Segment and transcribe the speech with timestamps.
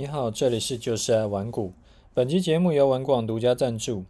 [0.00, 1.74] 你好，这里是就是爱玩股。
[2.14, 4.06] 本期节目由玩广独家赞助。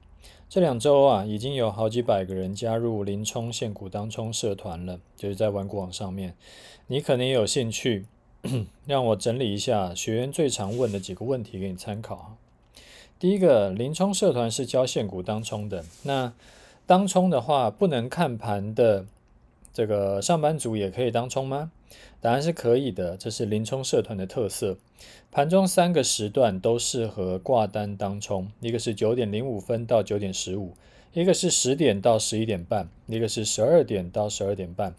[0.48, 6.36] 这两周啊，已经有好几百个人加入林冲现股当冲社团了，就是在玩股网上面。
[6.86, 8.06] 你可能也有兴趣，
[8.86, 12.36] 让我整理一下学员最常问的几个问题给你参考。
[13.18, 16.32] 第一个，林冲社团是教现股当冲的，那
[16.86, 19.06] 当冲的话，不能看盘的
[19.72, 21.72] 这个上班族也可以当冲吗？
[22.20, 24.76] 答案是可以的，这是林冲社团的特色。
[25.30, 30.74] 盘中三个时段都适合挂单当冲，一个是九点零五分到九点十五，
[31.12, 34.94] 一个是十点到十一点半，一个是十二点到十二点半。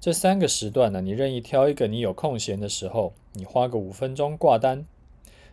[0.00, 4.84] 这三个时段呢，你任意挑一个，你有空闲的时候，你花个五分钟挂单，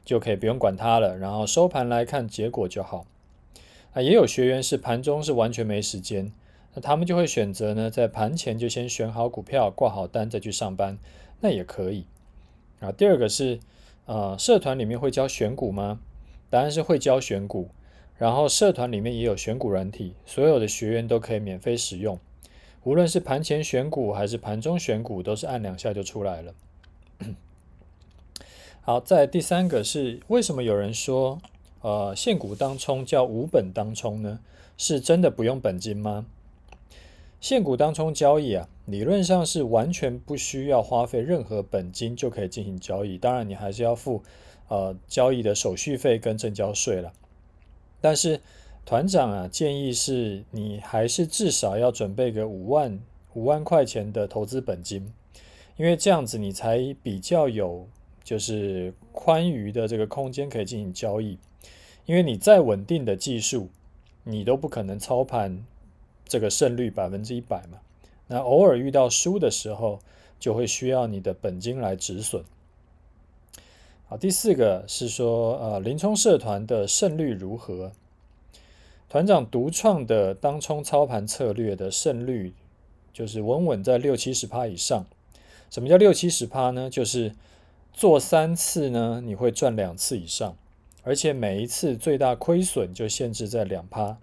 [0.04, 3.06] 就可以不用管它了，然后收盘来看结果就好。
[3.94, 6.32] 啊，也有学员是盘中是完全没时间。
[6.76, 11.00] 那他们就会选择呢，在盘前就先选好股票，挂好单，再去上班，
[11.40, 12.06] 那也可以。
[12.82, 13.60] 啊，第二个是，
[14.06, 16.02] 呃，社团里面会教选股吗？
[16.50, 17.70] 答案是会教选股，
[18.18, 22.20] 然后社团里面也有选股软体，所有的学员都可以免费使用。
[22.84, 26.54] 无论是盘前选股还是盘中选股，都是按两下就出来了。
[28.82, 31.42] 好，在第三个是，为什么有人说，
[31.82, 34.40] 呃，现股当冲叫无本当冲呢？
[34.78, 36.26] 是真的不用本金吗？
[37.46, 43.20] 现股当冲交易啊，理论上是完全不需要花费任何本金就可以进行交易。
[43.20, 44.24] 当然，你还是要付
[44.68, 47.14] 呃交易的手续费跟证交税了。
[48.02, 48.42] 但是
[48.84, 53.00] 团长啊，建议是你还是至少要准备个五万
[53.36, 55.14] 五万块钱的投资本金，
[55.78, 57.88] 因为这样子你才比较有
[58.24, 61.38] 就是宽裕的这个空间可以进行交易。
[62.08, 63.70] 因为你再稳定的技术，
[64.24, 65.64] 你都不可能操盘。
[66.28, 67.80] 这个胜率百分之一百嘛，
[68.28, 70.00] 那偶尔遇到输的时候，
[70.40, 72.44] 就会需要你的本金来止损。
[74.08, 77.92] 好，第四个是说，呃，林冲社团的胜率如何？
[79.08, 82.54] 团长独创的当冲操盘策略的胜率，
[83.14, 85.06] 就是稳稳在六七十趴以上。
[85.70, 86.90] 什么叫六七十趴呢？
[86.90, 87.34] 就是
[87.94, 90.58] 做三次呢，你会赚两次以上，
[91.04, 94.18] 而且每一次最大亏损就限制在两趴。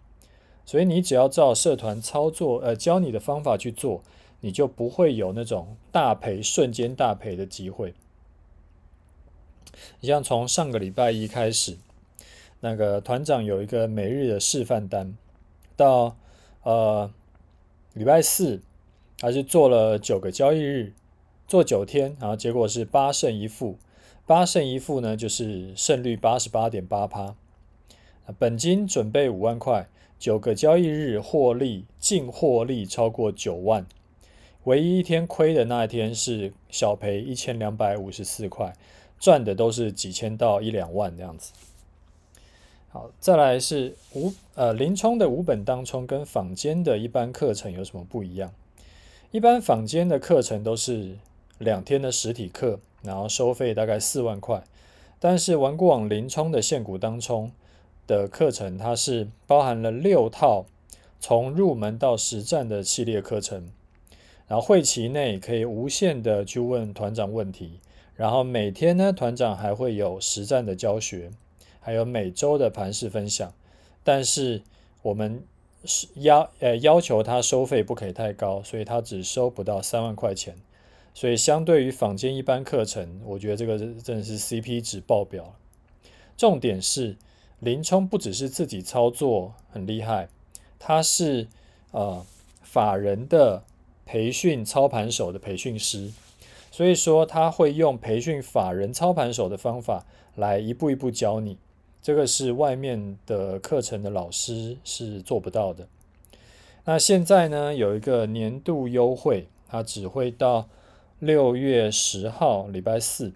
[0.65, 4.03] 所以你只要照社团操作，呃，教你的方法去做，
[4.41, 7.95] 你就不会有那种大赔、瞬间大赔的机会。
[10.01, 11.77] 你像从上个礼拜一开始，
[12.61, 15.17] 那个团长有一个每日的示范单，
[15.77, 16.17] 到
[16.63, 17.11] 呃
[17.95, 18.63] 礼拜四，
[19.21, 20.93] 还是做了九个交易日，
[21.49, 23.77] 做九天，然后结果是八胜一负，
[24.27, 27.35] 八胜一负呢，就是胜率八十八点八趴，
[28.39, 29.89] 本金准备五万块。
[30.23, 33.85] 九个交易日获利，净获利超过九万，
[34.63, 38.73] 唯一一天亏的那一天是小赔一千两百五十四块，
[39.19, 41.53] 赚的都是几千到一两万这样子。
[42.91, 48.53] 好，再来是五呃林冲的五本当冲跟坊间的一般课程有什么不一样？
[49.33, 51.17] 一般坊间的课程都是
[51.59, 54.63] 两天的实体课，然后收费大概四万块，
[55.19, 57.51] 但是玩股网林冲的现股当冲。
[58.07, 60.67] 的课程，它是包含了六套
[61.21, 63.69] 从入门到实战的系列课程，
[64.49, 67.79] 然后会期内可以无限的去问团长问题，
[68.17, 71.31] 然后每天呢，团长还会有实战的教学，
[71.81, 73.55] 还有每周的盘式分享，
[74.03, 74.63] 但是
[75.03, 75.45] 我们
[75.85, 80.57] 是要呃要求他收费不可以太高，所以他只收不到三万块钱，
[81.15, 85.55] 所以相对于坊间一般课程，我觉得这个真的是 CP 值爆表，
[86.37, 87.17] 重点是。
[87.65, 90.29] 林冲不只是自己操作很厉害，
[90.81, 91.47] 他是
[91.93, 92.27] 呃
[92.61, 93.63] 法人的
[94.05, 96.11] 培训操盘手的培训师，
[96.73, 101.57] 所以说他会用培训法人操盘手的方法来一步一步教你，
[102.03, 105.87] 这个是外面的课程的老师是做不到的。
[106.85, 110.69] 那现在呢，有一个年度优惠，它只会到
[111.21, 113.33] 六月十号礼拜四，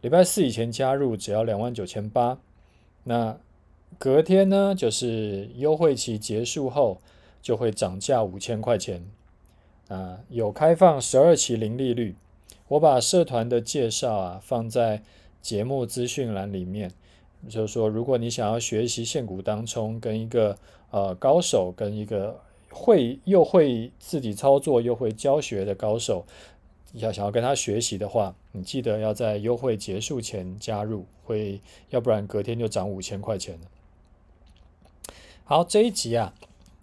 [0.00, 2.38] 礼拜四以前加入只要两万九千八，
[3.04, 3.36] 那。
[3.96, 6.98] 隔天呢，就是优惠期结束后
[7.40, 9.04] 就会涨价五千块钱
[9.88, 10.20] 啊！
[10.28, 12.14] 有开放十二期零利率，
[12.68, 15.02] 我把社团的介绍啊放在
[15.40, 16.92] 节目资讯栏里面。
[17.48, 20.58] 就是说，如果你想要学习现股当冲，跟一个
[20.90, 26.26] 呃高手，跟一个会又会自己操作又会教学的高手，
[26.94, 31.60] 要想要跟他学习的话，你记得要在优惠结束前加入，会
[31.90, 33.60] 要不然隔天就涨五千块钱了。
[35.50, 36.34] 好，这一集啊，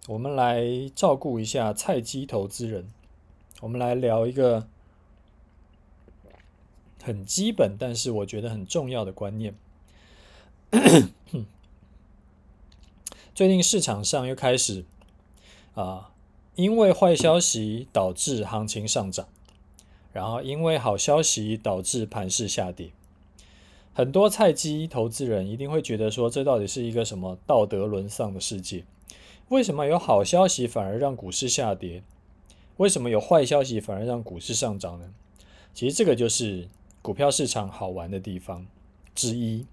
[0.08, 2.88] 我们来照顾一下菜鸡投资人。
[3.62, 4.68] 我们来聊一个
[7.04, 9.54] 很基本，但是我觉得很重要的观念。
[13.36, 14.84] 最近市场上又开始
[15.76, 16.10] 啊，
[16.56, 19.28] 因为坏消息导致行情上涨，
[20.12, 22.90] 然后因为好消息导致盘势下跌。
[23.98, 28.84] 很多菜鸡投资人一定会觉得说，这到底是一个什么道德沦丧的世界？
[29.48, 32.04] 为什么有好消息反而让股市下跌？
[32.76, 35.14] 为什么有坏消息反而让股市上涨呢？
[35.74, 36.68] 其实这个就是
[37.02, 38.68] 股票市场好玩的地方
[39.16, 39.66] 之一。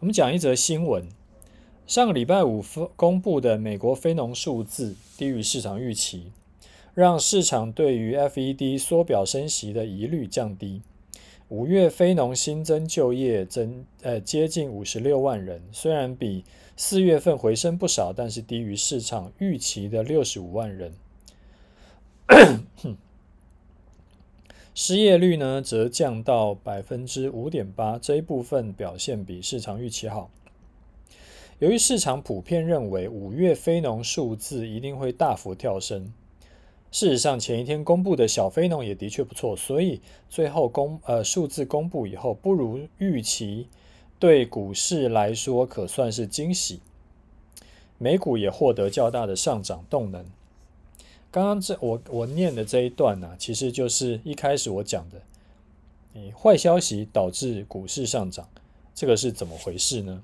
[0.00, 1.08] 我们讲一则新闻：
[1.86, 2.62] 上个礼拜五
[2.94, 6.30] 公布的美国非农数字低于市场预期，
[6.92, 10.82] 让市场对于 FED 缩表升息的疑虑降低。
[11.54, 16.42] 五月非农新增就业增呃接近五十六万人，虽然比
[16.76, 20.92] 四月份回升不少，但是低于市场预期的六十五万人。
[24.74, 30.32] 失业率呢则降到百分之五点八，这一部分表现比市场预期好。
[31.60, 36.12] 由于市场普遍认为五月非农数字一定会大幅跳升。
[36.94, 40.00] 事实上，前一天公布的小非农也的确不错，所以
[40.30, 43.66] 最后公呃数字公布以后不如预期，
[44.20, 46.78] 对股市来说可算是惊喜。
[47.98, 50.24] 美股也获得较大的上涨动能。
[51.32, 55.20] 刚刚这我我念的这一段呢、其实就是一开始我讲的，
[56.14, 58.48] 诶，坏消息导致股市上涨，
[58.94, 60.22] 这个是怎么回事呢？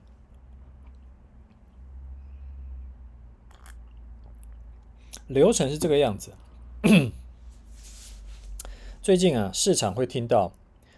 [5.27, 6.31] 流程是这个样子。
[9.03, 10.53] 最近啊，市场会听到，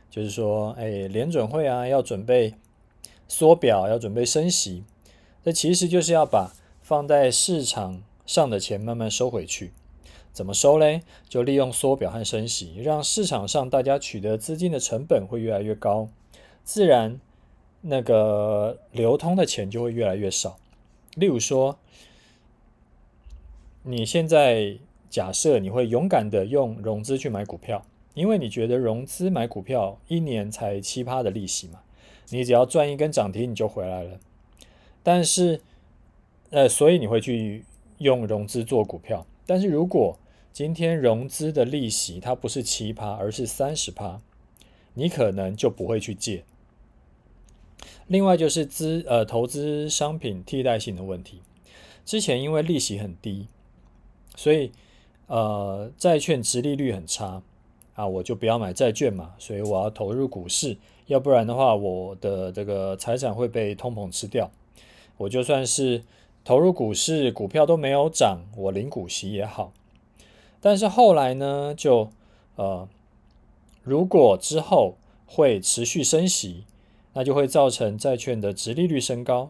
[0.09, 2.55] 就是说，哎，联准会啊，要准备
[3.27, 4.85] 缩表，要准备升息，
[5.45, 6.53] 这其实就是要把
[6.83, 9.73] 放在市场上的钱慢慢收回去。
[10.33, 11.03] 怎么收嘞？
[11.29, 16.09] 就利用缩表和升息，让市场上大家取得资金的成本会越来越高，
[16.63, 17.21] 自然
[17.81, 20.59] 那个流通的钱就会越来越少。
[21.17, 21.77] 例如说，
[23.83, 24.79] 你现在。
[25.13, 31.81] 假设你会勇敢的用融资去买股票，因为你觉得融资买股票一年才七趴的利息嘛，
[32.31, 34.19] 你只要赚一根涨停你就回来了。
[35.03, 35.61] 但是，
[36.49, 37.63] 呃，所以你会去
[37.99, 39.27] 用融资做股票。
[39.45, 40.17] 但是如果
[40.51, 44.23] 今天融资的利息它不是七趴，而是三十趴，
[44.95, 46.43] 你可能就不会去借。
[48.07, 51.43] 另外就是资呃投资商品替代性的问题，
[52.07, 53.49] 之前因为利息很低，
[54.35, 54.73] 所以。
[55.33, 57.41] 呃，债券殖利率很差
[57.95, 60.77] 啊，我就不要买债券嘛，所以我要投入股市，
[61.07, 64.51] 要不然的话，我的这个财产会被通膨吃掉。
[65.17, 66.03] 我就算是
[66.45, 69.73] 投入股市，股票都没有涨，我领股息也好。
[70.61, 72.11] 但是后来呢，就
[72.57, 72.87] 呃，
[73.83, 76.65] 如果之后会持续升息，
[77.15, 79.49] 那就会造成债券的殖利率升高。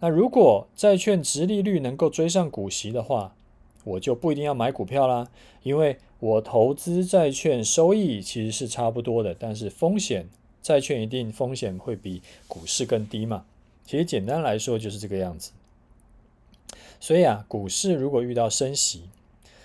[0.00, 3.36] 那如果债券殖利率能够追上股息的话，
[3.84, 5.28] 我就不一定要买股票啦，
[5.62, 10.28] 因为我投资债券收益其实是差不多的，但是风险，
[10.62, 13.44] 债券一定风险会比股市更低嘛。
[13.84, 15.50] 其实简单来说就是这个样子。
[17.00, 19.02] 所以啊，股市如果遇到升息，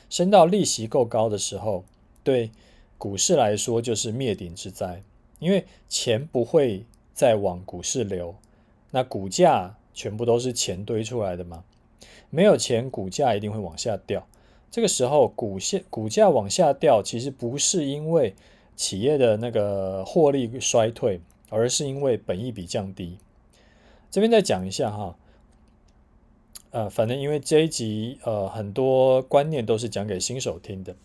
[0.10, 1.84] 升到利息够高的时候，
[2.24, 2.50] 对
[2.98, 5.04] 股市来说就是灭顶之灾，
[5.38, 6.84] 因为钱不会
[7.14, 8.34] 再往股市流，
[8.90, 11.64] 那股价全部都是钱堆出来的嘛。
[12.30, 14.28] 没有钱，股价一定会往下掉。
[14.70, 18.36] 这个时候，股线股价往下掉，其实不是因为
[18.76, 23.18] 企业的那个获利衰退，而是因为本益比降低。
[24.12, 25.16] 这边再讲一下哈，
[26.72, 30.96] 呃，反正因为这一集呃很多观念都是讲给新手听的，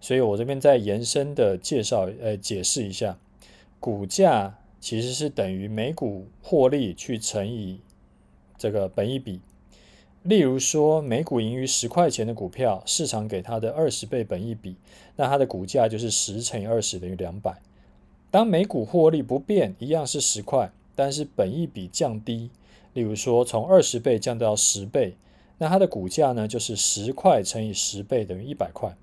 [0.00, 3.18] 所以我这边再延伸的介绍呃解释一下，
[3.78, 7.80] 股价其实是等于每股获利去乘以
[8.56, 9.40] 这个本益比。
[10.26, 14.74] 例如说，每股盈余十块钱的股票，市场给它的二十倍本益比，
[15.14, 17.62] 那它的股价就是十乘以二十等于两百。
[18.32, 22.50] 当每股获利不变，一样是十块，但是本益比降低，
[22.92, 25.14] 例如说从二十倍降到十倍，
[25.58, 28.96] 那它的股价呢就是十块乘以十倍等于一百块。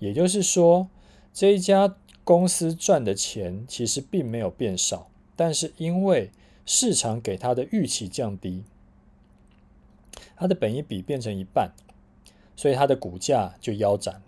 [0.00, 0.88] 也就是说，
[1.32, 6.30] 这一家公司赚的钱其实并没有变少，但是因为
[6.66, 8.64] 市场给它的预期降低。
[10.36, 11.72] 它的本益比变成一半，
[12.56, 14.22] 所以它的股价就腰斩了。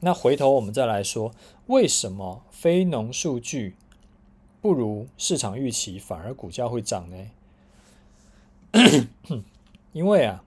[0.00, 1.32] 那回头我们再来说，
[1.66, 3.76] 为什么非农数据
[4.60, 7.30] 不如市场预期，反而股价会涨呢？
[9.92, 10.44] 因为啊，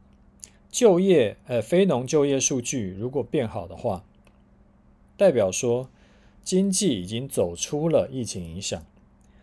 [0.70, 4.04] 就业呃非农就业数据如果变好的话，
[5.18, 5.90] 代表说
[6.44, 8.86] 经济已经走出了疫情影响。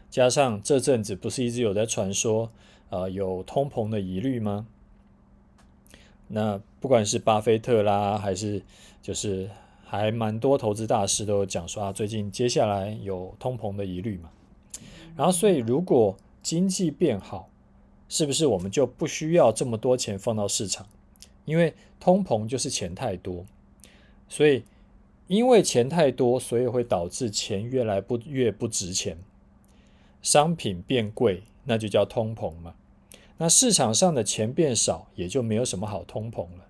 [0.08, 2.52] 加上这阵子不是一直有在传说，
[2.90, 4.66] 呃，有通膨的疑虑吗？
[6.28, 8.62] 那不管是巴菲特啦，还是
[9.00, 9.48] 就是
[9.84, 14.30] 还蛮多投资大师都有讲说啊，最近接下来有通膨的疑虑嘛。
[15.16, 17.48] 然后，所以如果经济变好，
[18.08, 20.86] 是不是我们就不需要这么多钱放到市场？
[21.44, 23.46] 因为通膨就是钱太多，
[24.28, 24.64] 所以
[25.28, 29.16] 因为钱太多，所以会导致钱越来不越不值钱，
[30.22, 32.74] 商品变贵，那就叫通膨嘛。
[33.38, 36.66] 那市场上的钱变少，也就没有什么好通膨了。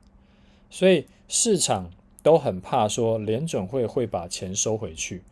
[0.69, 5.23] 所以市场都很怕说联准会会把钱收回去，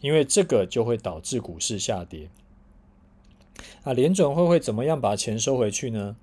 [0.00, 2.28] 因为这个就会导致股市下跌。
[3.84, 6.16] 啊联准会会怎么样把钱收回去呢？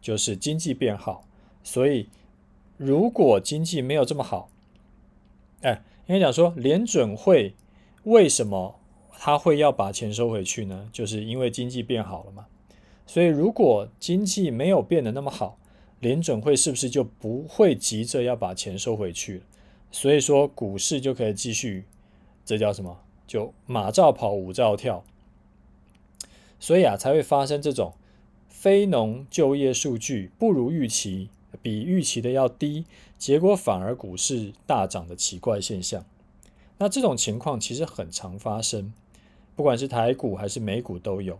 [0.00, 1.26] 就是经济变好。
[1.64, 2.08] 所以
[2.76, 4.48] 如果经济没有这么好，
[5.62, 7.54] 哎，应该讲说联准会
[8.04, 8.78] 为什么
[9.24, 10.90] 他会要把钱收回去呢？
[10.92, 12.46] 就是因为经济变好了嘛。
[13.06, 15.60] 所以，如果经济没有变得那么好，
[16.00, 19.44] 联准会是不是就不会急着要把钱收回去了？
[19.92, 21.84] 所以说，股市就可以继续，
[22.44, 22.98] 这叫什么？
[23.24, 25.04] 就马照跑，舞照跳。
[26.58, 27.92] 所以啊，才会发生这种
[28.48, 31.28] 非农就业数据不如预期，
[31.62, 32.86] 比预期的要低，
[33.16, 36.04] 结果反而股市大涨的奇怪现象。
[36.78, 38.92] 那这种情况其实很常发生，
[39.54, 41.38] 不管是台股还是美股都有。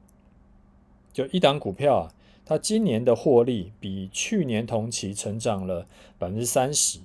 [1.12, 2.14] 就一档股票啊，
[2.44, 5.86] 它今年的获利比去年同期成长了
[6.18, 7.00] 百分之三十，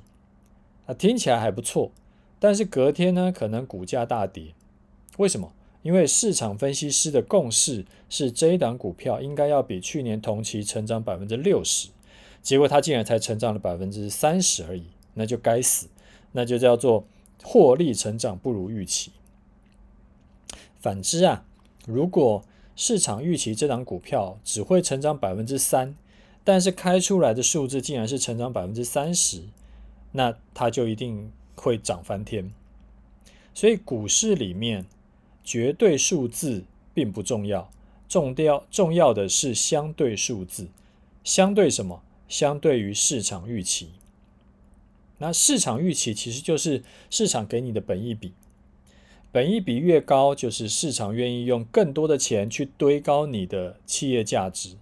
[0.85, 1.91] 啊听起来还不错。
[2.39, 4.53] 但是隔天呢，可能股价大跌。
[5.17, 5.51] 为什么？
[5.83, 11.89] 因为市场分析师的共识是这一档股票应该要比去年同期成长百分之六十，
[12.41, 14.83] 结果它竟然才成长了百分之三十而已，
[15.13, 15.87] 那就该死，
[16.33, 17.05] 那就叫做
[17.41, 19.11] 获利成长不如预期。
[20.79, 21.45] 反之啊，
[21.85, 22.43] 如果
[22.75, 25.95] 市场预期这档股票只会成长百分之三，
[26.43, 29.43] 但是开出来的数字竟然是成长百分之三十，
[30.11, 32.53] 那它就一定会涨翻天。
[33.53, 34.85] 所以股市里面
[35.43, 37.71] 绝对数字并不重要，
[38.07, 40.67] 重要重要的是相对数字。
[41.23, 42.01] 相对什么？
[42.29, 43.89] 相对于市场预期。
[45.17, 48.33] 那市场预期其实就是市场给你的本益比。
[49.29, 54.77] 本益比越高，就是市场愿意用更多的钱去堆高你的企业价值，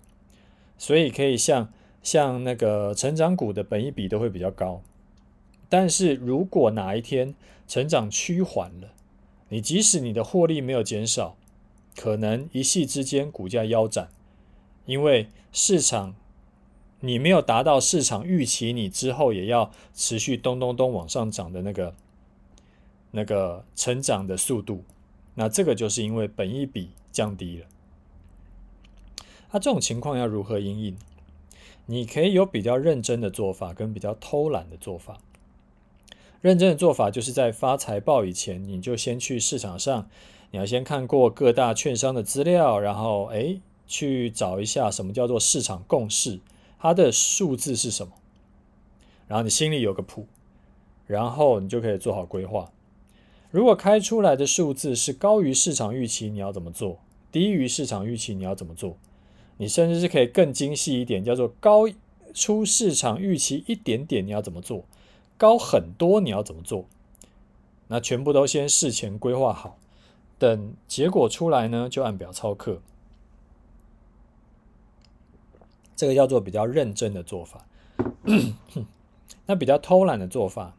[0.78, 1.74] 所以可以像
[2.04, 4.82] 像那个成长股的本益比都会比较高。
[5.68, 7.34] 但是如果哪一天
[7.68, 8.94] 成长趋缓了，
[9.50, 11.36] 你即使你的获利没有减少，
[11.98, 14.10] 可能一夕之间股价腰斩，
[14.86, 16.16] 因为市场
[17.00, 21.96] 你没有达到市场预期，你之后也要持续咚咚咚往上涨的那个。
[23.16, 24.84] 那个成长的速度，
[25.36, 27.66] 那这个就是因为本一比降低了。
[29.52, 30.98] 那这种情况要如何应应？
[31.86, 35.18] 你可以有比较认真的做法，跟比较偷懒的做法。
[36.42, 40.10] 认真的做法就是在发财报以前，你就先去市场上，
[40.52, 46.42] 你要先看过各大券商的资料，然后诶去找一下什么叫做市场共识，
[46.78, 48.12] 它的数字是什么，
[49.30, 50.28] 然后你心里有个谱，
[51.08, 52.70] 然后你就可以做好规划。
[53.56, 57.00] 如果开出来的数字是高于市场预期，你要怎么做？
[57.32, 58.98] 低于市场预期，你要怎么做？
[59.56, 61.84] 你甚至是可以更精细一点，叫做高
[62.34, 64.84] 出市场预期一点点，你要怎么做？
[65.38, 66.84] 高很多，你要怎么做？
[67.88, 69.78] 那全部都先事前规划好，
[70.38, 72.82] 等结果出来呢，就按表操课。
[75.96, 77.66] 这个叫做比较认真的做法。
[79.48, 80.76] 那比较偷懒的做法。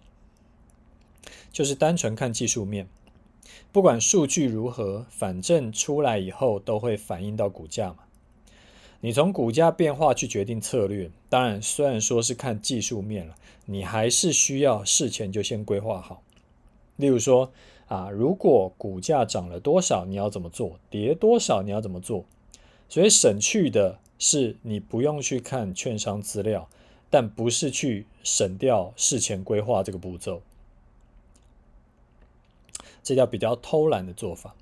[1.56, 2.86] 就是单纯看技术面，
[3.72, 8.00] 不管数据如何，反正出来以后都会反映到股价嘛。
[9.00, 13.34] 你从股价变化去决定策略，当然虽然说是看技术面了，
[13.64, 16.22] 你还是需要事前就先规划好。
[16.96, 17.50] 例如说
[17.88, 20.78] 啊，如果股价涨了多少，你要怎么做？
[20.90, 22.26] 跌多少，你要怎么做？
[22.90, 26.68] 所以省去的是你不用去看券商资料，
[27.08, 30.42] 但不是去省掉事前规划这个步骤。
[33.06, 34.56] 这叫比较偷懒的做法，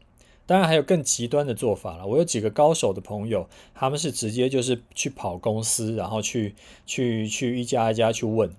[0.44, 2.06] 当然还有更极端的做法了。
[2.06, 8.54] 我有几个高手的朋友，他们是直接就是去跑公司，然后去去去一家一家去问，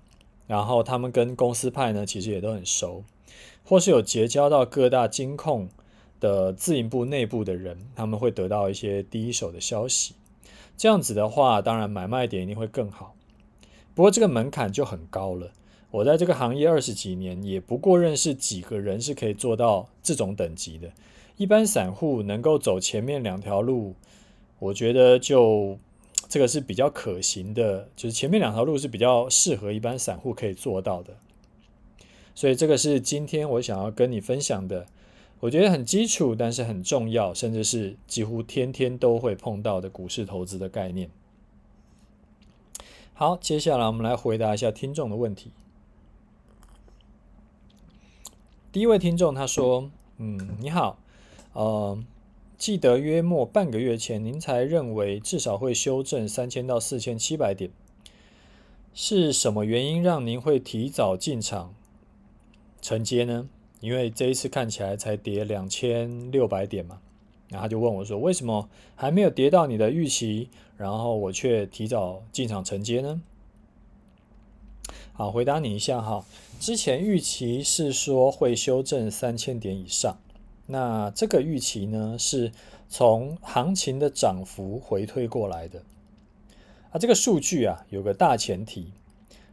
[0.48, 3.04] 然后他们跟公司派呢其实也都很熟，
[3.62, 5.68] 或是有结交到各大金控
[6.18, 10.16] 的自营部内部的人，他们会得到一些第一手的消息。
[10.76, 13.14] 这样子的话，当然买卖点一定会更好，
[13.94, 15.52] 不过这个门槛就很高了。
[15.96, 20.92] 我在这个行业二十几年，也不过认识几个人是可以做到这种等级的，
[21.38, 23.94] 一般散户能够走前面两条路，
[24.58, 25.78] 我觉得就
[26.28, 31.14] 这个是比较可行的，就是前面两条路是比较适合一般散户可以做到的。
[32.34, 34.84] 所以这个是今天我想要跟你分享的，
[35.40, 41.08] 我觉得很基础，但是很重要，甚至是几乎天天都会碰到的股市投资的概念。
[43.14, 45.52] 好，接下来我们来回答一下听众的问题。
[48.76, 49.90] 第一位听众他说
[50.20, 50.98] ：“嗯，你好，
[51.54, 51.98] 呃，
[52.58, 57.70] 记得约莫半个月前，您才认为至少会修正三千到四千七百点，
[58.92, 61.74] 是什么原因让您会提早进场？”
[62.82, 63.48] 承接呢？
[63.80, 67.00] 因为这一次看起来才跌两千六百点嘛，
[67.48, 73.22] 然后他就问我说：“为什么还没有跌到你的预期，然后我却提早进场承接呢？”
[75.16, 76.24] 好，回答你一下哈。
[76.60, 80.18] 之前预期是说会修正三千点以上，
[80.66, 82.52] 那这个预期呢，是
[82.88, 85.82] 从行情的涨幅回推过来的。
[86.90, 88.92] 啊，这个数据啊有个大前提，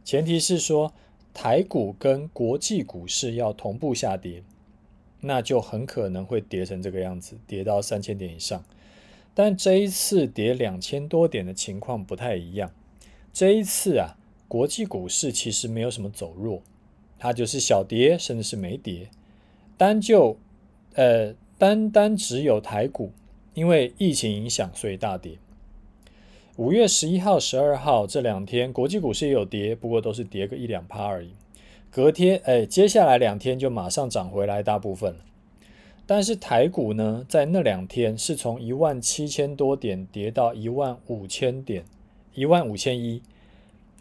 [0.04, 0.92] 前提是说。
[1.36, 4.44] 台股跟国际股市要同步下跌，
[5.20, 8.62] 那就很可能会跌成这个样子，跌到三千点以上。
[9.34, 12.70] 但这一次跌两千多点的情况不太一样。
[13.32, 14.14] 这一次啊，
[14.54, 16.62] 国际股市其实没有什么走弱，
[17.18, 19.08] 它就是小跌，甚至是没跌。
[19.76, 20.36] 单就
[20.94, 23.10] 呃单单只有台股，
[23.54, 25.38] 因为疫情影响，所以大跌。
[26.54, 31.30] 五月十一号、十二号这两天，国际股市也有跌，不过都是跌个一两趴而已。
[31.90, 35.16] 隔天，哎，接下来两天就马上涨回来，大部分。
[36.06, 41.84] 但是台股呢，在那两天是从一万七千多点跌到一万五千点，
[42.34, 43.20] 一万五千一，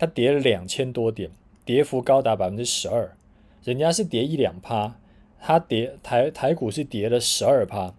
[0.04, 1.32] 它跌了两千多点，
[1.64, 3.16] 跌幅高达百分之十二。
[3.64, 4.96] 人家是跌一两趴，
[5.40, 7.94] 它跌台台股是跌了十二趴。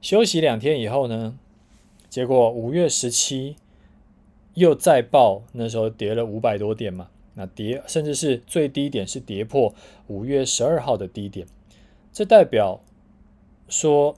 [0.00, 1.36] 休息两天以后呢？
[2.08, 3.56] 结果五月十七
[4.54, 9.74] 又再爆，那时候跌了五百多点嘛，那跌甚至是最低点是跌破
[10.06, 11.48] 五月十二号的低点，
[12.12, 12.80] 这代表
[13.68, 14.16] 说，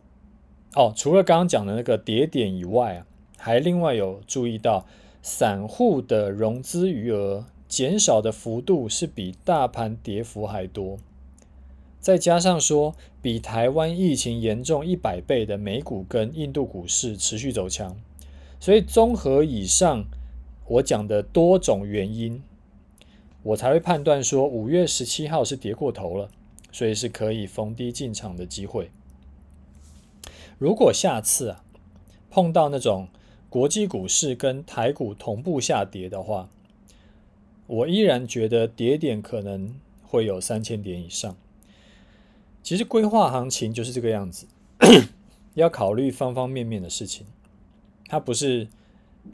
[0.74, 3.06] 哦，除了刚刚讲的那个跌点以外啊，
[3.38, 4.86] 还另外有注意到
[5.22, 10.98] 散户的融资余额减少的幅度是比大盘跌幅还多。
[12.00, 17.94] 再加上说，比台湾疫情严重一百倍的美股跟印度股市持续走强，
[18.58, 20.06] 所以综合以上
[20.66, 22.42] 我讲的多种原因，
[23.42, 26.30] 我才会判断说五月十七号是跌过头了，
[26.72, 28.90] 所以是可以逢低进场的机会。
[30.56, 31.64] 如果下次啊
[32.30, 33.08] 碰到那种
[33.50, 36.48] 国际股市跟台股同步下跌的话，
[37.66, 41.36] 我依然觉得跌点可能会有三千点以上。
[42.62, 44.46] 其实规划行情就是这个样子，
[45.54, 47.26] 要考虑方方面面的事情，
[48.06, 48.68] 它不是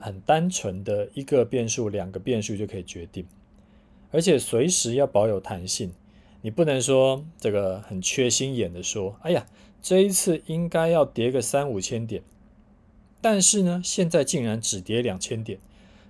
[0.01, 3.27] 很单纯的一个变数、两个变数就可以决定，
[4.11, 5.93] 而且随时要保有弹性。
[6.41, 9.45] 你不能说这个很缺心眼的说：“哎呀，
[9.83, 12.23] 这一次应该要跌个三五千点，
[13.27, 15.59] 但是呢，现在竟然只跌两千点，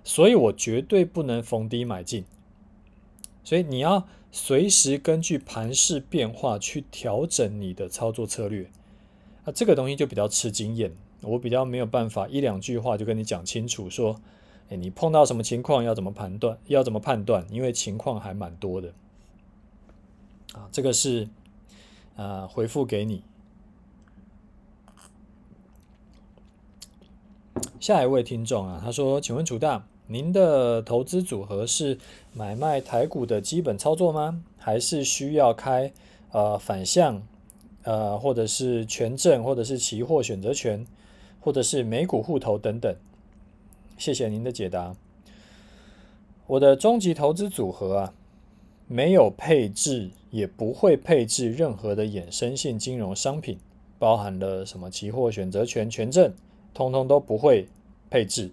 [0.03, 2.25] 所以我绝对不能逢低买进。”
[3.43, 4.07] 所以你要。
[4.29, 8.69] 随时根据盘势变化去调整你的操作策略，
[9.45, 14.19] 啊，这个东西就比较吃经验，我比较没有办法一两句话就跟你讲清楚，说，
[14.69, 18.93] 哎，你碰到什么情况要怎么判断，要怎么判断，因为情况还蛮多的，
[20.53, 21.29] 啊，这个是
[22.17, 23.23] 啊回复给你。
[27.79, 29.85] 下一位听众啊，他说，请问楚大。
[30.09, 31.97] 您的投资组合是
[32.33, 34.41] 买卖台股的基本操作吗？
[34.57, 35.91] 还是需要开
[36.31, 37.21] 呃反向
[37.83, 40.87] 呃或者是权证或者是期货选择权
[41.41, 42.95] 或者是美股户头等等？
[43.97, 44.95] 谢谢您的解答。
[46.47, 48.13] 我的终极投资组合啊，
[48.87, 53.59] 没有配置，也不会配置任何的衍生性金融商品，
[53.99, 56.33] 包含了什么期货选择权、权证，
[56.77, 57.67] 通通都不会
[58.09, 58.51] 配置。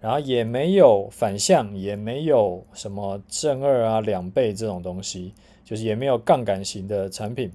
[0.00, 5.34] 然后也没有反向，也没有什么正二啊、两倍这种东西，
[5.64, 7.50] 就是也没有杠杆型的产品。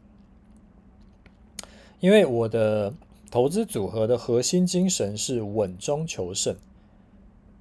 [2.01, 2.93] 因为我的
[3.31, 6.53] 投资组合的核心精神是稳中求胜，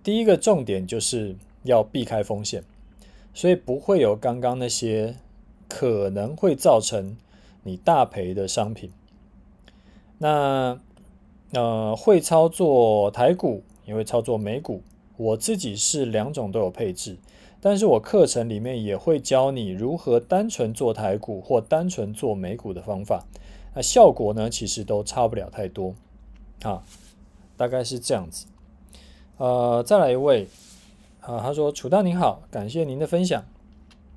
[0.02, 2.64] 第一个重点就是要避开风险，
[3.32, 5.14] 所以不会有刚刚那些
[5.68, 7.16] 可能会造成
[7.62, 8.90] 你大赔的商品。
[10.18, 10.80] 那
[11.52, 13.62] 呃，会操作台股。
[13.84, 14.80] 也会操作美股，
[15.16, 17.18] 我自己是两种都有配置，
[17.60, 23.26] 但是我课程里面也会教你如何单纯做台股或单纯做美股的方法。
[23.74, 25.96] 那效果呢，其实都差不了太多，
[26.62, 26.84] 啊，
[27.56, 28.46] 大概是这样子。
[29.38, 30.46] 呃，再来一位，
[31.20, 33.44] 啊，他说：“楚大您好，感谢您的分享，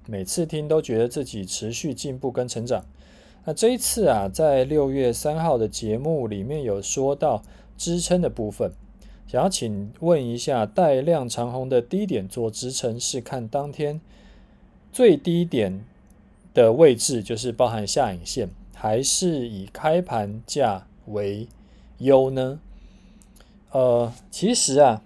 [0.05, 2.85] 每次听都觉得自己持续进步跟成长。
[3.47, 7.43] 那这一次啊，在六月三号的节目里面有说到
[7.77, 8.71] 支撑的部分，
[9.27, 14.01] 想要请问一下，带量长红的低点做支撑是看当天
[14.91, 15.85] 最低点
[16.55, 21.47] 的位置，就是包含下影线，还是以开盘价为
[21.99, 22.59] 优呢？”
[23.71, 25.03] 呃，其实啊，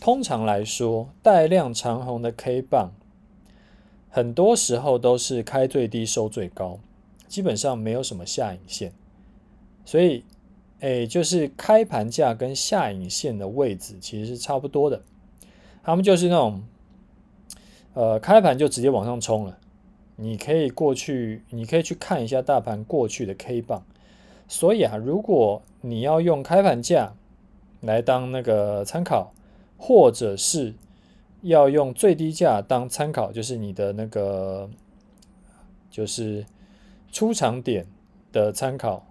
[0.00, 2.92] 通常来说，带量长红的 K 棒，
[4.08, 6.78] 很多时候都是开最低收最高，
[7.34, 8.92] 基本上没有什么下影线，
[9.84, 10.22] 所以，
[10.78, 15.02] 哎，就是开盘价跟下影线的位置其实是差不多的，
[15.82, 16.62] 他们就是那种，
[17.94, 19.58] 呃，开盘就直接往上冲了，
[20.14, 23.82] 你可以过去，你可以去看一下大盘过去的 K 棒，
[24.46, 27.14] 所以啊，如果你要用开盘价，
[27.80, 29.32] 来当那个参考，
[29.76, 30.72] 或者是
[31.42, 34.70] 要用最低价当参考，就是你的那个
[35.90, 36.46] 就是
[37.14, 37.86] 出场点
[38.32, 39.06] 的参考，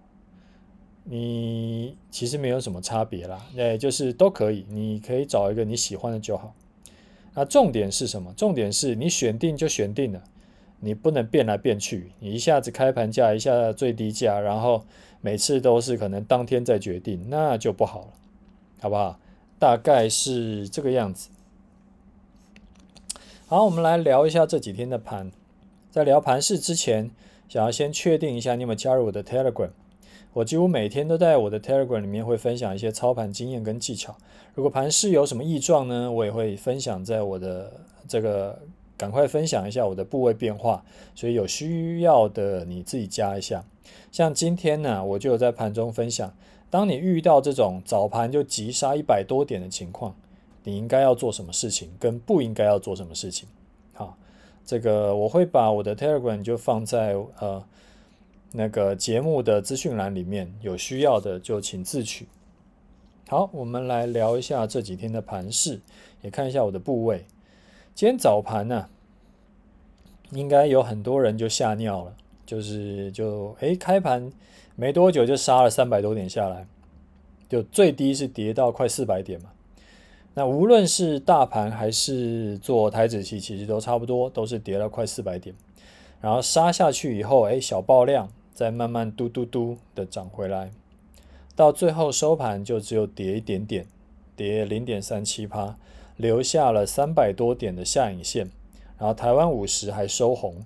[1.05, 6.53] 你其实没有什么差别啦，哎，就是都可以，你可以找一个你喜欢的就好。
[7.33, 8.33] 那重点是什么？
[8.35, 10.21] 重点是你选定就选定了，
[10.81, 14.83] 你不能变来变去，你一下子开盘价，一下最低价，然后
[15.21, 18.07] 每次都是可能当天再决定，那就不好了。
[18.81, 19.17] 好不好？
[19.57, 21.29] 大概是这个样子。
[23.47, 25.31] 好，我们来聊一下这几天的盘。
[25.89, 27.11] 在聊盘市之前，
[27.53, 29.69] 想要先确定一下你有没有加入我的 Telegram。
[30.33, 34.17] 我几乎每天都在我的 Telegram 里面会分享一些操盘经验跟技巧。
[34.55, 37.71] 如果盘势有什么异状呢，我也会分享在我的
[38.07, 38.59] 这个，
[38.97, 40.83] 赶快分享一下我的部位变化。
[41.13, 43.63] 所以有需要的你自己加一下。
[44.11, 46.33] 像今天呢，我就有在盘中分享。
[46.71, 50.15] 当你遇到这种早盘就急杀一百多点的情况，
[50.63, 53.47] 你应该要做什么事情，跟不应该要做什么事情？
[54.65, 57.63] 这个我会把我的 Telegram 就放在呃
[58.51, 62.27] 那个节目的资讯栏里面，有需要的就请自取。
[63.27, 65.81] 好，我们来聊一下这几天的盘势，
[66.21, 67.25] 也看一下我的部位。
[67.95, 68.87] 今天早盘呢、
[70.31, 74.31] 应该有很多人就吓尿了，就是就诶开盘。
[74.75, 76.65] 没多久就杀了三百多点下来，
[77.47, 79.51] 就最低是跌到快四百点嘛。
[80.33, 85.55] 那无论是大盘还是做台指期，其实都差不多，都是跌了快四百点。
[86.21, 90.71] 然后杀下去以后，哎，小爆量，再慢慢嘟嘟嘟的涨回来，
[91.55, 93.85] 到最后收盘就只有跌一点点，
[94.35, 95.77] 跌零点三七趴，
[96.17, 98.49] 留下了三百多点的下影线。
[98.97, 100.65] 然后台湾五十还收红，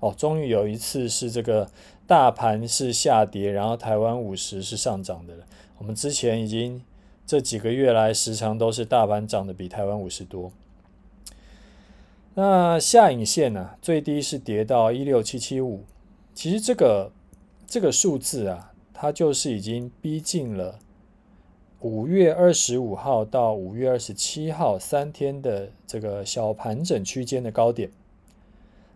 [0.00, 1.68] 哦，终于有一次是这个。
[2.08, 5.44] 大盘是下跌，然后台湾五十是上涨的了。
[5.76, 6.82] 我们之前已经
[7.28, 10.50] 这几个月来时常都是大盘涨得比台湾五十多。
[12.32, 15.84] 那下影线呢、最低是跌到一六七七五。
[16.32, 17.12] 其实这个
[17.66, 20.78] 这个数字啊，它就是已经逼近了
[21.80, 27.90] 五月二十五号到五月二十七号三天的这个小盘整区间的高点。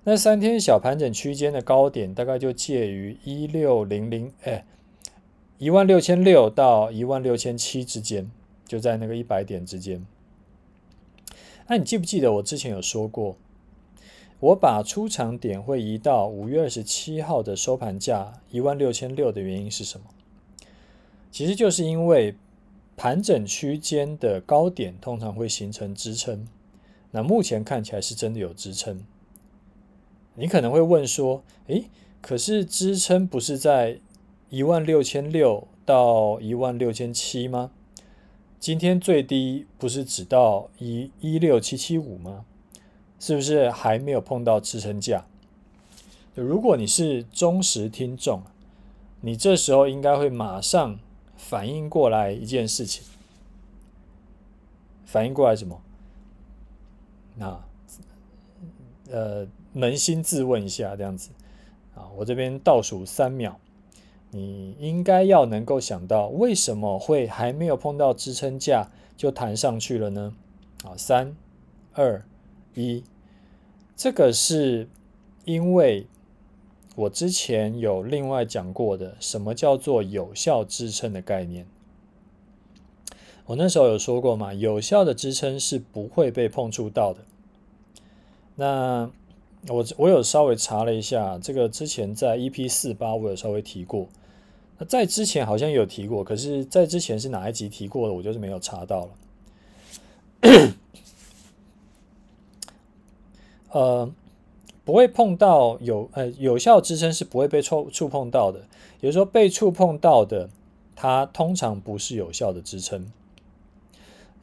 [0.04, 4.64] 那三天小盘整区间的高点大概就介于一六零零哎
[5.62, 8.28] 一万六千六到一万六千七之间，
[8.66, 10.04] 就在那个一百点之间。
[11.68, 13.36] 那你记不记得我之前有说过，
[14.40, 20.06] 我把出场点会移到五月二十七号的收盘价一万六千六的原因是什么？
[21.30, 22.34] 其实就是因为
[22.96, 26.48] 盘整区间的高点通常会形成支撑，
[27.12, 29.04] 那目前看起来是真的有支撑。
[30.34, 31.84] 你可能会问说：“诶，
[32.20, 34.00] 可是支撑不是在
[34.52, 37.70] 一万六千六到一万六千七吗？
[38.60, 42.44] 今天最低不是只到一一六七七五吗？
[43.18, 45.24] 是不是还没有碰到支撑价？
[46.34, 48.42] 如果你是忠实听众，
[49.22, 50.98] 你这时候应该会马上
[51.34, 53.02] 反应过来一件事情。
[55.06, 55.80] 反应过来什么？
[57.36, 57.64] 那，
[59.10, 61.30] 呃。”扪心自问一下，这样子
[61.94, 63.58] 啊，我这边倒数三秒，
[64.34, 70.34] 你应该要能够想到为什么会还没有碰到支撑价就弹上去了呢？
[70.84, 71.36] 啊，三、
[71.92, 72.24] 二、
[72.74, 73.04] 一，
[73.94, 74.88] 这个是
[75.44, 76.06] 因为
[76.96, 81.66] 我之前有另外讲过的，什么叫做有效支撑的概念？
[83.46, 87.20] 我那时候有说过嘛，有效的支撑是不会被碰触到的。
[88.56, 89.10] 那
[89.68, 94.08] 我我有稍微查了一下，这个之前在 EP 四八我有稍微提过，
[94.84, 99.10] 在之前好像有提过，可是在之前是哪一集提过的，我就是没有查到了。
[103.70, 104.12] 呃，
[104.84, 108.60] 不会碰到有呃有效支撑是不会被触触碰到的，
[109.00, 110.50] 也就是说被触碰到的，
[110.94, 113.10] 它通常不是有效的支撑。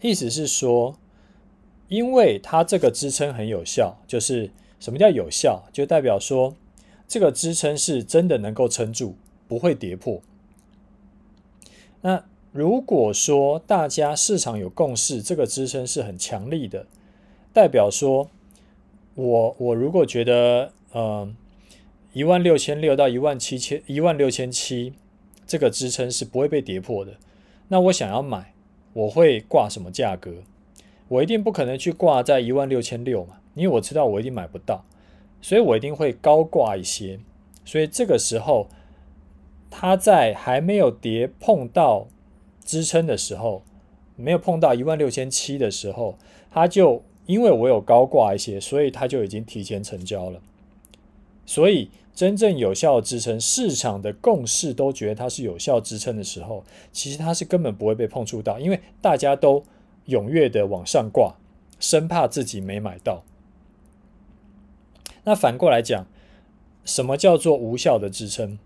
[0.01, 0.95] 意思是说，
[1.89, 4.49] 因为它这个支撑很有效，就是
[4.79, 5.63] 什么叫有效？
[5.71, 6.55] 就代表说
[7.07, 9.15] 这个支撑是真的能够撑住，
[9.47, 10.21] 不会跌破。
[12.01, 16.85] 那如果说大家市场有共识，这个支撑是很强力的，
[17.53, 18.29] 代表说。
[19.15, 21.29] 我我如果觉得呃
[22.13, 24.93] 一万六千六到一万七千一万六千七
[25.45, 27.15] 这个支撑是不会被跌破的，
[27.67, 28.53] 那我想要买，
[28.93, 30.35] 我会挂什么价格？
[31.09, 34.85] 我一定不可能去挂在一万六千六嘛，因为我知道我一定买不到，
[35.41, 37.19] 所以我一定会高挂一些。
[37.65, 38.69] 所以这个时候，
[39.69, 42.07] 它在还没有跌碰到
[42.63, 43.63] 支撑的时候，
[44.15, 46.17] 没有碰到一万六千七的时候，
[46.51, 47.03] 它就。
[47.25, 50.41] 因为我有高挂一些，所以它就已经提前成交了。
[51.45, 59.63] 所以真正有效支撑，市场的共识都觉得它是有效支撑的时候，其实它是根本不会被碰触到，因为大家都
[60.07, 61.35] 踊跃的往上挂，
[61.79, 63.21] 生怕自己没买到。
[65.25, 66.07] 那反过来讲，
[66.83, 68.57] 什么叫做无效的支撑？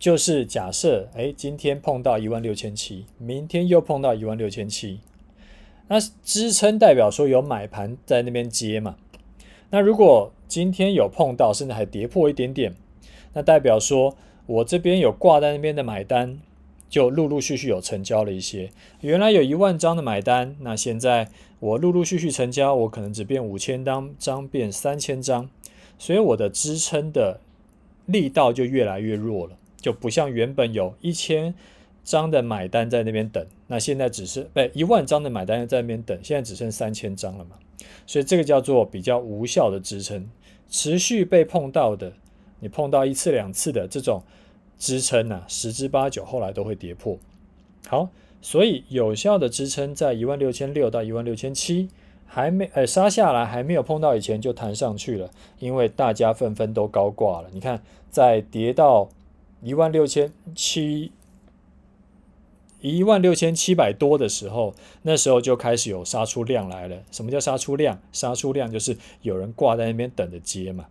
[0.00, 5.00] 就是假设，哎，今天碰到一万六千七，明天又碰到一万六千七。
[5.88, 8.96] 那支撑代表说有买盘在那边接嘛？
[9.68, 12.74] 那如果今天有碰到，甚至还跌破一点点，
[13.34, 16.40] 那代表说我这边有挂在那边的买单，
[16.88, 18.70] 就陆陆续续有成交了一些。
[19.02, 25.50] 原来有一万张的买单，那现在我陆陆续续成交，我可能只变五千张，张变三千张，
[25.98, 27.40] 所以我的支撑的
[28.06, 31.54] 力道就越来越弱了，就不像原本有一千。
[32.02, 37.56] 张的买单在那边等，那现在只是被一万张的买单在那边等，现在只剩三千张了嘛？
[38.06, 40.28] 所以这个叫做比较无效的支撑，
[40.68, 42.14] 持续被碰到的，
[42.60, 44.22] 你碰到一次两次的这种
[44.78, 47.18] 支撑呢、十之八九后来都会跌破。
[47.86, 48.08] 好，
[48.40, 51.90] 所以有效的支撑在一万六千六到一万六千七，
[52.24, 57.50] 还没呃杀下来，还没有碰到以前就弹上去了，因为大家纷纷都高挂了。
[57.52, 59.10] 你看，在跌到
[59.62, 61.12] 一万六千七。
[62.82, 67.02] 一万六千七百多的时候，那时候就开始有杀出量来了。
[67.10, 68.00] 什么叫杀出量？
[68.10, 70.86] 杀出量就是有人挂在那边等着接嘛。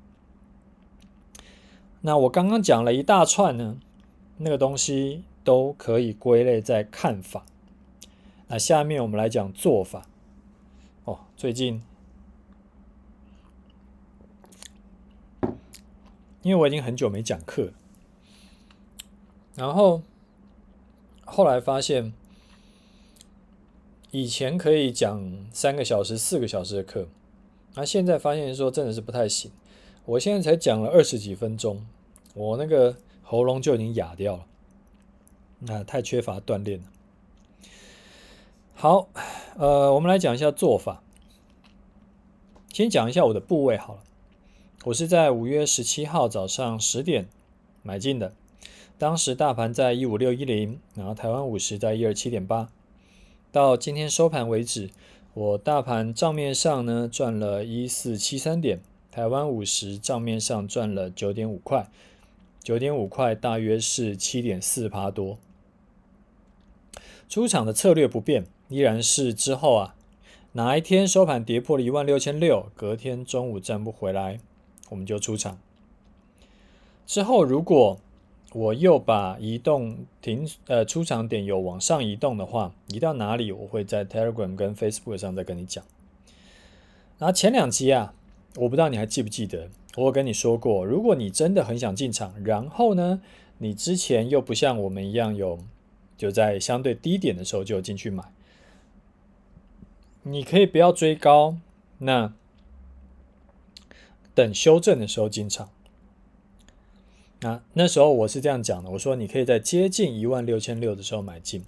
[2.01, 3.79] 那我刚刚讲了一大串呢，
[4.37, 7.43] 那个东西都可以归类在看法。
[8.49, 10.05] 那下面我们来讲做法。
[11.05, 11.81] 哦，最近
[16.43, 17.73] 因为我已经很久没讲课，
[19.59, 20.01] 然后。
[21.31, 22.11] 后来发现，
[24.09, 27.07] 以前可以讲三个小时、四个小时的课，
[27.75, 29.51] 那现在发现说真的是不太行。
[30.05, 31.85] 我现在才讲了二十几分钟，
[32.33, 34.45] 我那个喉咙就已经哑掉了，
[35.59, 36.85] 那太缺乏锻炼了。
[38.73, 39.07] 好，
[39.55, 41.03] 呃，我们来讲一下做法。
[42.73, 44.03] 先讲一下我的部位好了，
[44.85, 47.29] 我是在五月十七号早上十点
[47.83, 48.33] 买进的。
[48.99, 52.69] 当时大盘在一五六一零，然后台湾五十在一二七点八，
[53.49, 54.89] 到今天收盘为止，
[55.33, 61.89] 我大盘账面上呢赚了一四七三点，台湾五十账面上赚了九点五块，
[62.61, 65.37] 九点五块大约是七点四趴多。
[67.29, 69.95] 出场的策略不变，依然是之后啊，
[70.51, 74.41] 哪一天收盘跌破了一万六千六，隔天中午站不回来，
[74.89, 75.57] 我们就出场。
[77.05, 77.97] 之后如果
[78.51, 83.51] 我又把移动停呃出场点有往上移动的话，移到哪里？
[83.51, 85.83] 我会在 Telegram 跟 Facebook 上再跟你讲。
[87.19, 88.13] 然后前两集啊，
[88.55, 93.21] 我不知道你还记不记得，我有跟你说过，如果你真的很想进场，然后呢，
[93.59, 95.59] 你之前又不像我们一样有
[96.17, 98.23] 就在相对低点的时候就进去买，
[100.23, 101.57] 你可以不要追高，
[101.99, 102.33] 那
[104.33, 105.69] 等修正的时候进场。
[107.41, 111.63] 那那时候我是这样讲的，我说你可以在接近一万六千六的时候买进。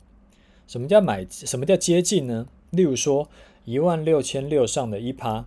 [0.68, 1.26] 什么叫买？
[1.30, 2.48] 什么叫接近呢？
[2.70, 3.30] 例如说
[3.66, 5.46] 一万六千六上的一趴，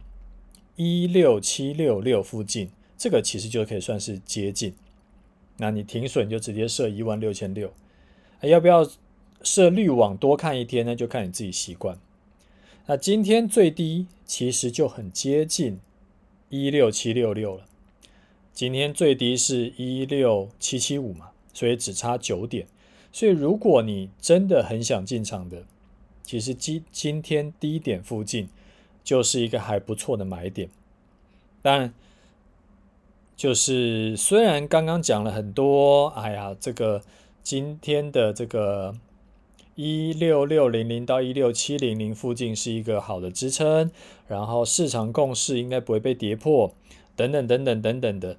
[0.77, 4.75] 一六七六六附近，这个其实就可以算是接近。
[5.59, 7.73] 那你停损就直接设一万六千六，
[8.43, 8.87] 要不要
[9.43, 10.97] 设滤网多看一天呢？
[10.97, 11.99] 就看你自己习惯。
[12.87, 15.79] 那今天最低其实就很接近
[16.49, 17.67] 一六七六六了。
[18.55, 22.67] 今天最低是一六七七五嘛，所以只差九点。
[23.13, 25.65] 所以如果你真的很想进场的，
[26.23, 28.49] 其实今今天低点附近
[29.03, 30.71] 就是一个还不错的买点。
[31.61, 31.95] 当然，
[33.37, 37.03] 就是虽然刚刚讲了很多，哎呀，这个
[37.43, 38.95] 今天的这个。
[39.77, 43.91] 一六六零零到一六七零零附近是一个好的支撑，
[44.29, 46.73] 然后市场共识应该不会被跌破，
[47.17, 48.37] 等等等等等等的。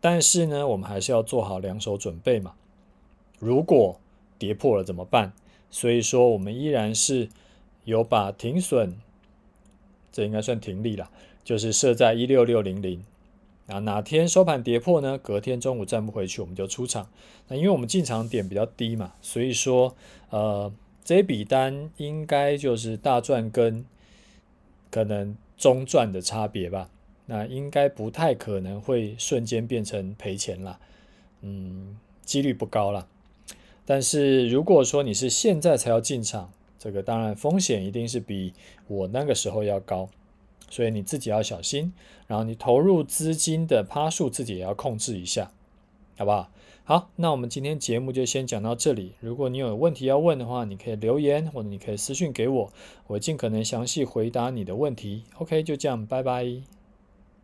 [0.00, 2.54] 但是呢，我们还是要做好两手准备嘛。
[3.38, 4.00] 如果
[4.38, 5.32] 跌破了怎么办？
[5.70, 7.28] 所以说，我们依然是
[7.84, 8.96] 有把停损，
[10.10, 11.10] 这应该算停利了，
[11.44, 13.04] 就是设在一六六零零。
[13.66, 15.16] 啊，哪天收盘跌破呢？
[15.16, 17.08] 隔天中午站不回去，我们就出场。
[17.46, 19.94] 那因为我们进场点比较低嘛，所以说，
[20.30, 20.72] 呃，
[21.04, 23.84] 这笔单应该就是大赚跟
[24.90, 26.90] 可能中赚的差别吧。
[27.30, 30.80] 那应该不太可能会瞬间变成赔钱啦，
[31.42, 33.06] 嗯，几率不高啦。
[33.86, 38.52] 但是如果说你是现在才要进场，这个当然风险一定是比
[38.88, 40.08] 我那个时候要高。
[40.68, 41.92] 所以你自己要小心，
[42.28, 45.50] 然后你投入资金的趴数自己也要控制一下，
[46.16, 46.50] 好不好？
[46.84, 49.14] 好，那我们今天节目就先讲到这里。
[49.20, 52.72] 如果你有问题要问的话，你可以留言或者你可以私信给我，
[53.08, 55.24] 我尽可能详细回答你的问题。
[55.38, 56.79] OK，就这样，拜拜。